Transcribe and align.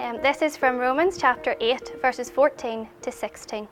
Um, 0.00 0.22
this 0.22 0.40
is 0.40 0.56
from 0.56 0.78
Romans 0.78 1.18
chapter 1.18 1.56
8, 1.60 2.00
verses 2.00 2.30
14 2.30 2.88
to 3.02 3.12
16. 3.12 3.68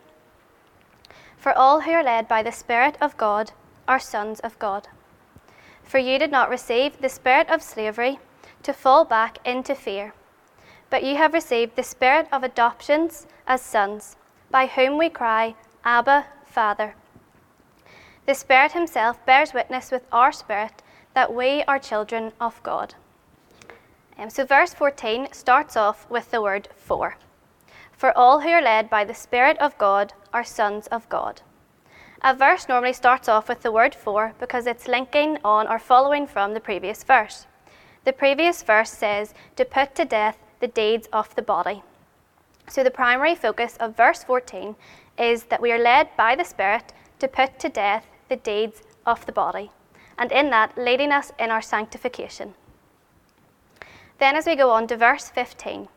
For 1.39 1.57
all 1.57 1.81
who 1.81 1.93
are 1.93 2.05
led 2.05 2.29
by 2.29 2.43
the 2.43 2.53
Spirit 2.53 2.99
of 3.01 3.17
God 3.17 3.53
are 3.89 3.99
sons 3.99 4.39
of 4.41 4.59
God. 4.59 4.89
For 5.83 5.97
you 5.97 6.19
did 6.19 6.31
not 6.31 6.51
receive 6.51 7.01
the 7.01 7.09
spirit 7.09 7.49
of 7.49 7.63
slavery 7.63 8.19
to 8.63 8.75
fall 8.75 9.07
back 9.07 9.39
into 9.43 9.75
fear, 9.75 10.13
but 10.91 11.03
you 11.03 11.17
have 11.17 11.33
received 11.33 11.77
the 11.77 11.83
spirit 11.83 12.29
of 12.31 12.45
adoptions 12.45 13.27
as 13.47 13.63
sons, 13.63 14.17
by 14.51 14.67
whom 14.67 14.99
we 14.99 15.09
cry, 15.09 15.55
Abba, 15.83 16.27
Father. 16.45 16.95
The 18.27 18.35
Spirit 18.35 18.73
Himself 18.73 19.25
bears 19.25 19.55
witness 19.55 19.91
with 19.91 20.05
our 20.13 20.33
spirit 20.33 20.83
that 21.15 21.33
we 21.33 21.63
are 21.63 21.79
children 21.79 22.33
of 22.39 22.63
God. 22.63 22.97
Um, 24.19 24.31
so, 24.31 24.45
verse 24.45 24.75
14 24.75 25.29
starts 25.31 25.77
off 25.77 26.11
with 26.11 26.33
the 26.33 26.43
word 26.43 26.69
for. 26.75 27.17
For 27.93 28.17
all 28.19 28.41
who 28.41 28.49
are 28.49 28.63
led 28.63 28.91
by 28.91 29.05
the 29.05 29.15
Spirit 29.15 29.57
of 29.59 29.79
God 29.79 30.13
are 30.33 30.43
sons 30.43 30.89
of 30.89 31.09
God. 31.09 31.43
A 32.21 32.35
verse 32.35 32.69
normally 32.69 32.93
starts 32.93 33.29
off 33.29 33.49
with 33.49 33.63
the 33.63 33.71
word 33.71 33.95
for 33.95 34.35
because 34.41 34.67
it's 34.67 34.89
linking 34.89 35.39
on 35.45 35.69
or 35.69 35.79
following 35.79 36.27
from 36.27 36.53
the 36.53 36.61
previous 36.61 37.05
verse. 37.05 37.47
The 38.05 38.13
previous 38.13 38.63
verse 38.63 38.91
says 38.91 39.35
to 39.55 39.65
put 39.65 39.95
to 39.95 40.05
death 40.05 40.39
the 40.59 40.67
deeds 40.67 41.09
of 41.13 41.33
the 41.37 41.43
body. 41.43 41.85
So, 42.69 42.83
the 42.83 42.91
primary 42.91 43.37
focus 43.37 43.77
of 43.79 43.97
verse 43.97 44.25
14 44.25 44.75
is 45.17 45.45
that 45.45 45.63
we 45.63 45.71
are 45.71 45.79
led 45.79 46.09
by 46.17 46.35
the 46.35 46.45
Spirit 46.45 46.93
to 47.21 47.29
put 47.29 47.61
to 47.61 47.69
death 47.69 48.07
the 48.29 48.37
deeds 48.37 48.83
of 49.07 49.25
the 49.27 49.33
body, 49.33 49.71
and 50.19 50.33
in 50.33 50.51
that, 50.51 50.77
leading 50.77 51.13
us 51.13 51.33
in 51.39 51.51
our 51.51 51.63
sanctification. 51.63 52.55
Then, 54.19 54.35
as 54.37 54.47
we 54.47 54.57
go 54.57 54.71
on 54.71 54.87
to 54.89 54.97
verse 54.97 55.29
15, 55.29 55.89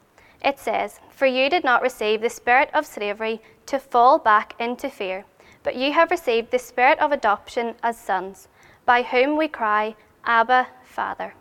it 0.43 0.59
says, 0.59 0.99
For 1.09 1.25
you 1.25 1.49
did 1.49 1.63
not 1.63 1.81
receive 1.81 2.21
the 2.21 2.29
spirit 2.29 2.69
of 2.73 2.85
slavery 2.85 3.41
to 3.65 3.79
fall 3.79 4.19
back 4.19 4.53
into 4.59 4.89
fear, 4.89 5.25
but 5.63 5.75
you 5.75 5.93
have 5.93 6.11
received 6.11 6.51
the 6.51 6.59
spirit 6.59 6.99
of 6.99 7.11
adoption 7.11 7.75
as 7.81 7.97
sons, 7.97 8.47
by 8.85 9.03
whom 9.03 9.37
we 9.37 9.47
cry, 9.47 9.95
Abba, 10.25 10.67
Father. 10.83 11.33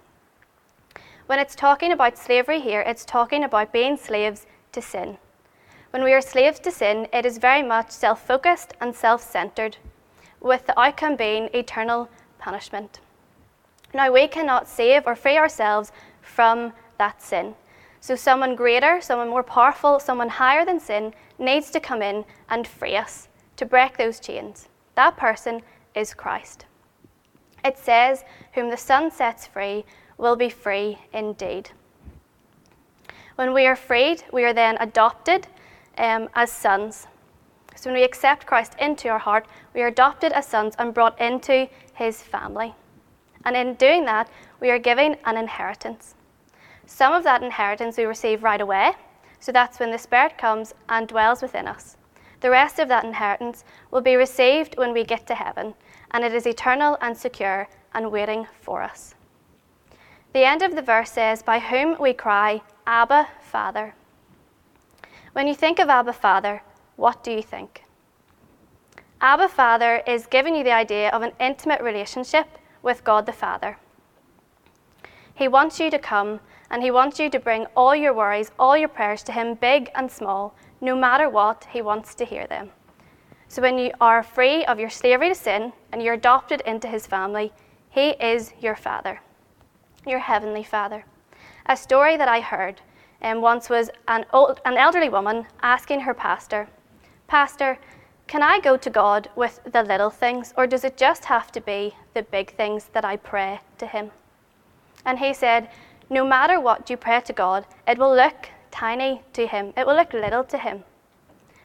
When 1.27 1.39
it's 1.39 1.55
talking 1.55 1.93
about 1.93 2.19
slavery 2.19 2.61
here, 2.61 2.81
it's 2.81 3.05
talking 3.05 3.45
about 3.45 3.73
being 3.73 3.97
slaves 3.97 4.47
to 4.73 4.83
sin. 4.83 5.19
When 5.91 6.03
we 6.03 6.13
are 6.13 6.21
slaves 6.21 6.61
to 6.61 6.71
sin, 6.71 7.09
it 7.13 7.27
is 7.27 7.39
very 7.39 7.63
much 7.63 7.91
self 7.91 8.27
focused 8.27 8.75
and 8.81 8.95
self 8.95 9.23
centered, 9.23 9.77
with 10.41 10.67
the 10.67 10.79
outcome 10.79 11.17
being 11.17 11.49
eternal 11.53 12.09
punishment. 12.39 13.01
Now, 13.93 14.13
we 14.13 14.29
cannot 14.29 14.69
save 14.69 15.07
or 15.07 15.17
free 15.17 15.37
ourselves 15.37 15.91
from 16.31 16.73
that 16.99 17.21
sin. 17.21 17.55
So, 18.01 18.17
someone 18.17 18.57
greater, 18.57 19.01
someone 19.01 19.29
more 19.29 19.43
powerful, 19.43 20.01
someone 20.01 20.31
higher 20.31 20.65
than 20.65 20.81
sin 20.81 21.13
needs 21.39 21.71
to 21.71 21.81
come 21.81 22.01
in 22.01 22.25
and 22.49 22.67
free 22.67 22.97
us 22.97 23.29
to 23.57 23.67
break 23.67 23.99
those 23.99 24.21
chains. 24.21 24.69
That 24.95 25.19
person 25.19 25.61
is 25.95 26.15
Christ. 26.15 26.65
It 27.63 27.77
says, 27.77 28.25
Whom 28.55 28.71
the 28.71 28.77
Son 28.77 29.11
sets 29.11 29.47
free 29.47 29.85
will 30.17 30.37
be 30.37 30.49
free 30.49 30.99
indeed. 31.13 31.71
When 33.37 33.53
we 33.53 33.67
are 33.67 33.77
freed, 33.77 34.25
we 34.33 34.45
are 34.45 34.55
then 34.55 34.79
adopted 34.81 35.47
um, 35.99 36.29
as 36.35 36.51
sons. 36.51 37.07
So, 37.77 37.91
when 37.91 37.99
we 37.99 38.05
accept 38.05 38.47
Christ 38.47 38.75
into 38.79 39.09
our 39.09 39.19
heart, 39.19 39.47
we 39.75 39.83
are 39.83 39.89
adopted 39.89 40.33
as 40.33 40.47
sons 40.47 40.75
and 40.79 40.95
brought 40.95 41.21
into 41.21 41.69
his 41.95 42.23
family. 42.23 42.75
And 43.45 43.57
in 43.57 43.75
doing 43.75 44.07
that, 44.07 44.31
we 44.61 44.71
are 44.71 44.79
given 44.79 45.17
an 45.25 45.37
inheritance. 45.37 46.15
Some 46.91 47.13
of 47.13 47.23
that 47.23 47.45
inheritance 47.45 47.97
we 47.97 48.05
receive 48.05 48.43
right 48.43 48.61
away, 48.61 48.93
so 49.39 49.53
that's 49.53 49.79
when 49.79 49.93
the 49.93 49.97
Spirit 49.97 50.37
comes 50.37 50.75
and 50.89 51.07
dwells 51.07 51.41
within 51.41 51.69
us. 51.69 51.97
The 52.41 52.51
rest 52.51 52.81
of 52.81 52.89
that 52.89 53.05
inheritance 53.05 53.65
will 53.93 54.01
be 54.01 54.17
received 54.17 54.77
when 54.77 54.93
we 54.93 55.05
get 55.05 55.25
to 55.29 55.37
heaven, 55.37 55.75
and 56.11 56.25
it 56.25 56.35
is 56.35 56.47
eternal 56.47 56.99
and 57.01 57.17
secure 57.17 57.69
and 57.95 58.11
waiting 58.11 58.49
for 58.61 58.83
us. 58.83 59.15
The 60.35 60.45
end 60.45 60.63
of 60.63 60.75
the 60.75 60.83
verse 60.83 61.13
says, 61.13 61.45
By 61.45 61.61
whom 61.61 61.97
we 61.99 62.13
cry, 62.13 62.61
Abba, 62.89 63.29
Father. 63.41 63.95
When 65.33 65.47
you 65.47 65.55
think 65.55 65.79
of 65.79 65.89
Abba, 65.89 66.13
Father, 66.13 66.61
what 66.97 67.23
do 67.23 67.31
you 67.31 67.43
think? 67.43 67.85
Abba, 69.21 69.49
Father 69.49 70.03
is 70.09 70.27
giving 70.27 70.57
you 70.57 70.65
the 70.65 70.73
idea 70.73 71.11
of 71.11 71.23
an 71.23 71.33
intimate 71.39 71.83
relationship 71.83 72.59
with 72.83 73.05
God 73.05 73.27
the 73.27 73.33
Father. 73.33 73.79
He 75.41 75.49
wants 75.49 75.81
you 75.81 75.91
to 75.91 75.99
come 75.99 76.41
and 76.71 76.83
He 76.83 76.91
wants 76.91 77.19
you 77.19 77.31
to 77.31 77.39
bring 77.39 77.65
all 77.75 77.97
your 77.97 78.13
worries, 78.13 78.51
all 78.59 78.77
your 78.77 78.91
prayers 78.91 79.23
to 79.23 79.33
Him, 79.33 79.55
big 79.55 79.91
and 79.95 80.13
small, 80.13 80.55
no 80.83 80.95
matter 80.95 81.31
what, 81.31 81.67
He 81.73 81.81
wants 81.81 82.15
to 82.17 82.27
hear 82.27 82.47
them. 82.47 82.69
So 83.49 83.63
when 83.63 83.79
you 83.79 83.91
are 84.03 84.23
free 84.23 84.67
of 84.67 84.79
your 84.79 84.91
slavery 84.91 85.31
to 85.31 85.35
sin 85.35 85.73
and 85.93 86.03
you're 86.03 86.13
adopted 86.13 86.61
into 86.67 86.89
His 86.89 87.07
family, 87.07 87.55
He 87.89 88.11
is 88.11 88.53
your 88.61 88.77
Father, 88.77 89.23
your 90.07 90.19
Heavenly 90.19 90.63
Father. 90.63 91.07
A 91.65 91.75
story 91.75 92.19
that 92.19 92.29
I 92.29 92.41
heard 92.41 92.83
um, 93.23 93.41
once 93.41 93.71
was 93.71 93.89
an, 94.09 94.27
old, 94.35 94.61
an 94.67 94.77
elderly 94.77 95.09
woman 95.09 95.47
asking 95.63 96.01
her 96.01 96.13
pastor, 96.13 96.69
Pastor, 97.29 97.79
can 98.27 98.43
I 98.43 98.61
go 98.61 98.77
to 98.77 98.91
God 98.91 99.31
with 99.35 99.61
the 99.65 99.85
little 99.85 100.11
things, 100.11 100.53
or 100.59 100.67
does 100.67 100.85
it 100.85 100.99
just 100.99 101.25
have 101.25 101.51
to 101.53 101.63
be 101.63 101.95
the 102.13 102.25
big 102.25 102.55
things 102.57 102.91
that 102.93 103.07
I 103.07 103.17
pray 103.17 103.61
to 103.79 103.87
Him? 103.87 104.11
And 105.05 105.19
he 105.19 105.33
said, 105.35 105.71
No 106.09 106.25
matter 106.25 106.61
what 106.61 106.91
you 106.91 106.97
pray 106.97 107.21
to 107.21 107.33
God, 107.33 107.67
it 107.87 107.99
will 107.99 108.15
look 108.15 108.49
tiny 108.71 109.23
to 109.33 109.47
Him, 109.47 109.73
it 109.77 109.87
will 109.87 109.97
look 109.97 110.13
little 110.13 110.45
to 110.45 110.59
Him. 110.59 110.85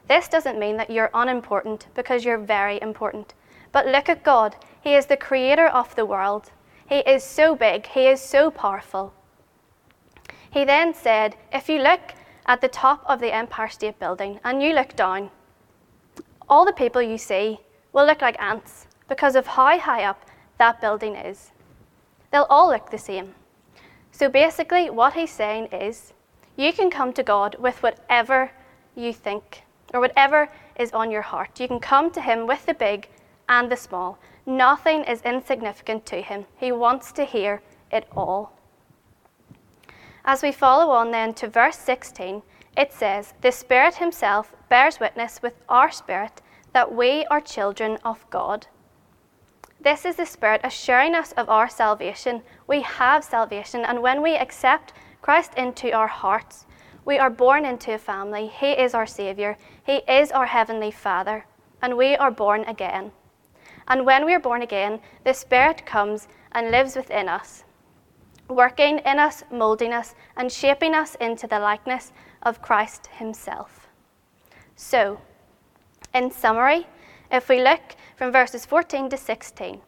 This 0.08 0.28
doesn't 0.28 0.58
mean 0.58 0.76
that 0.76 0.90
you're 0.90 1.10
unimportant 1.14 1.88
because 1.94 2.24
you're 2.24 2.38
very 2.38 2.80
important. 2.80 3.34
But 3.72 3.86
look 3.86 4.08
at 4.08 4.22
God. 4.22 4.56
He 4.80 4.94
is 4.94 5.06
the 5.06 5.16
creator 5.16 5.66
of 5.66 5.94
the 5.96 6.06
world. 6.06 6.52
He 6.88 6.98
is 6.98 7.24
so 7.24 7.56
big, 7.56 7.86
He 7.86 8.06
is 8.06 8.20
so 8.20 8.50
powerful. 8.50 9.12
He 10.50 10.64
then 10.64 10.94
said, 10.94 11.36
If 11.52 11.68
you 11.68 11.80
look 11.82 12.14
at 12.46 12.60
the 12.60 12.68
top 12.68 13.02
of 13.06 13.20
the 13.20 13.34
Empire 13.34 13.68
State 13.68 13.98
Building 13.98 14.38
and 14.44 14.62
you 14.62 14.72
look 14.72 14.94
down, 14.94 15.30
all 16.48 16.64
the 16.64 16.72
people 16.72 17.02
you 17.02 17.18
see 17.18 17.58
will 17.92 18.06
look 18.06 18.22
like 18.22 18.40
ants 18.40 18.86
because 19.08 19.34
of 19.34 19.46
how 19.46 19.78
high 19.78 20.04
up 20.04 20.24
that 20.58 20.80
building 20.80 21.16
is. 21.16 21.50
They'll 22.36 22.46
all 22.50 22.68
look 22.68 22.90
the 22.90 22.98
same. 22.98 23.34
So 24.12 24.28
basically, 24.28 24.90
what 24.90 25.14
he's 25.14 25.30
saying 25.30 25.68
is 25.72 26.12
you 26.54 26.70
can 26.70 26.90
come 26.90 27.14
to 27.14 27.22
God 27.22 27.56
with 27.58 27.82
whatever 27.82 28.50
you 28.94 29.14
think 29.14 29.62
or 29.94 30.00
whatever 30.00 30.50
is 30.78 30.92
on 30.92 31.10
your 31.10 31.22
heart. 31.22 31.58
You 31.58 31.66
can 31.66 31.80
come 31.80 32.10
to 32.10 32.20
Him 32.20 32.46
with 32.46 32.66
the 32.66 32.74
big 32.74 33.08
and 33.48 33.72
the 33.72 33.76
small. 33.76 34.18
Nothing 34.44 35.02
is 35.04 35.22
insignificant 35.22 36.04
to 36.04 36.20
Him. 36.20 36.44
He 36.58 36.72
wants 36.72 37.10
to 37.12 37.24
hear 37.24 37.62
it 37.90 38.06
all. 38.14 38.52
As 40.26 40.42
we 40.42 40.52
follow 40.52 40.92
on 40.92 41.12
then 41.12 41.32
to 41.40 41.48
verse 41.48 41.78
16, 41.78 42.42
it 42.76 42.92
says, 42.92 43.32
The 43.40 43.50
Spirit 43.50 43.94
Himself 43.94 44.52
bears 44.68 45.00
witness 45.00 45.40
with 45.40 45.54
our 45.70 45.90
spirit 45.90 46.42
that 46.74 46.94
we 46.94 47.24
are 47.30 47.40
children 47.40 47.96
of 48.04 48.28
God. 48.28 48.66
This 49.80 50.04
is 50.04 50.16
the 50.16 50.26
Spirit 50.26 50.60
assuring 50.64 51.14
us 51.14 51.32
of 51.32 51.48
our 51.48 51.68
salvation. 51.68 52.42
We 52.66 52.80
have 52.80 53.22
salvation, 53.22 53.84
and 53.84 54.02
when 54.02 54.22
we 54.22 54.36
accept 54.36 54.92
Christ 55.22 55.52
into 55.56 55.92
our 55.92 56.08
hearts, 56.08 56.66
we 57.04 57.18
are 57.18 57.30
born 57.30 57.64
into 57.64 57.94
a 57.94 57.98
family. 57.98 58.48
He 58.48 58.72
is 58.72 58.94
our 58.94 59.06
Saviour, 59.06 59.56
He 59.84 59.96
is 60.08 60.32
our 60.32 60.46
Heavenly 60.46 60.90
Father, 60.90 61.46
and 61.82 61.96
we 61.96 62.16
are 62.16 62.30
born 62.30 62.64
again. 62.64 63.12
And 63.86 64.04
when 64.04 64.26
we 64.26 64.34
are 64.34 64.40
born 64.40 64.62
again, 64.62 65.00
the 65.24 65.34
Spirit 65.34 65.86
comes 65.86 66.26
and 66.52 66.70
lives 66.70 66.96
within 66.96 67.28
us, 67.28 67.62
working 68.48 68.98
in 69.00 69.18
us, 69.18 69.44
moulding 69.52 69.92
us, 69.92 70.14
and 70.36 70.50
shaping 70.50 70.94
us 70.94 71.14
into 71.16 71.46
the 71.46 71.60
likeness 71.60 72.12
of 72.42 72.62
Christ 72.62 73.08
Himself. 73.18 73.88
So, 74.74 75.20
in 76.12 76.30
summary, 76.30 76.86
if 77.30 77.48
we 77.48 77.62
look 77.62 77.80
from 78.16 78.32
verses 78.32 78.64
14 78.64 79.10
to 79.10 79.16
16, 79.16 79.80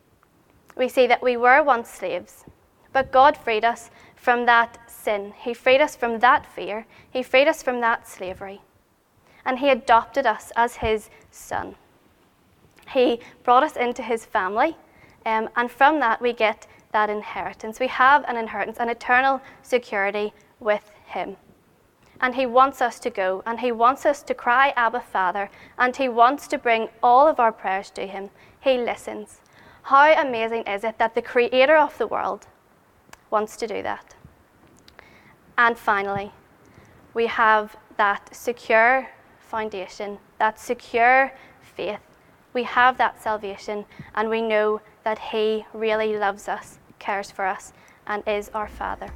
we 0.76 0.88
see 0.88 1.06
that 1.06 1.22
we 1.22 1.36
were 1.36 1.62
once 1.62 1.88
slaves, 1.88 2.44
but 2.92 3.12
God 3.12 3.36
freed 3.36 3.64
us 3.64 3.90
from 4.16 4.46
that 4.46 4.78
sin. 4.90 5.32
He 5.36 5.54
freed 5.54 5.80
us 5.80 5.96
from 5.96 6.18
that 6.20 6.46
fear. 6.46 6.86
He 7.10 7.22
freed 7.22 7.48
us 7.48 7.62
from 7.62 7.80
that 7.80 8.08
slavery. 8.08 8.60
And 9.44 9.58
He 9.58 9.70
adopted 9.70 10.26
us 10.26 10.52
as 10.56 10.76
His 10.76 11.10
son. 11.30 11.74
He 12.92 13.20
brought 13.42 13.62
us 13.62 13.76
into 13.76 14.02
His 14.02 14.24
family, 14.24 14.76
um, 15.26 15.48
and 15.56 15.70
from 15.70 16.00
that 16.00 16.20
we 16.20 16.32
get 16.32 16.66
that 16.92 17.10
inheritance. 17.10 17.80
We 17.80 17.88
have 17.88 18.24
an 18.28 18.36
inheritance, 18.36 18.78
an 18.80 18.88
eternal 18.88 19.40
security 19.62 20.32
with 20.60 20.90
Him 21.06 21.36
and 22.20 22.34
He 22.34 22.46
wants 22.46 22.80
us 22.80 22.98
to 23.00 23.10
go, 23.10 23.42
and 23.46 23.60
He 23.60 23.72
wants 23.72 24.04
us 24.04 24.22
to 24.22 24.34
cry, 24.34 24.72
Abba, 24.76 25.00
Father, 25.00 25.50
and 25.78 25.96
He 25.96 26.08
wants 26.08 26.48
to 26.48 26.58
bring 26.58 26.88
all 27.02 27.26
of 27.26 27.38
our 27.38 27.52
prayers 27.52 27.90
to 27.90 28.06
Him. 28.06 28.30
He 28.60 28.78
listens. 28.78 29.40
How 29.82 30.12
amazing 30.12 30.64
is 30.64 30.84
it 30.84 30.98
that 30.98 31.14
the 31.14 31.22
Creator 31.22 31.76
of 31.76 31.96
the 31.96 32.06
world 32.06 32.46
wants 33.30 33.56
to 33.56 33.66
do 33.66 33.82
that? 33.82 34.14
And 35.56 35.78
finally, 35.78 36.32
we 37.14 37.26
have 37.26 37.76
that 37.96 38.34
secure 38.34 39.08
foundation, 39.38 40.18
that 40.38 40.60
secure 40.60 41.32
faith. 41.62 42.00
We 42.52 42.64
have 42.64 42.98
that 42.98 43.22
salvation, 43.22 43.84
and 44.14 44.28
we 44.28 44.42
know 44.42 44.80
that 45.04 45.18
He 45.18 45.64
really 45.72 46.16
loves 46.16 46.48
us, 46.48 46.78
cares 46.98 47.30
for 47.30 47.46
us, 47.46 47.72
and 48.06 48.22
is 48.26 48.50
our 48.54 48.68
Father. 48.68 49.10